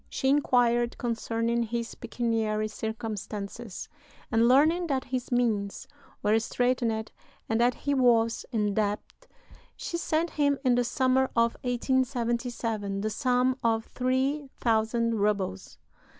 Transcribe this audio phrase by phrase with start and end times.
[0.09, 3.87] She inquired concerning his pecuniary circumstances,
[4.31, 5.87] and, learning that his means
[6.23, 7.11] were straitened
[7.47, 9.27] and that he was in debt,
[9.75, 15.77] she sent him, in the summer of 1877, the sum of three thousand rubles.